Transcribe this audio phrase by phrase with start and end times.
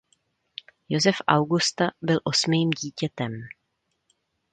[0.89, 3.31] Josef Augusta byl osmým dítětem.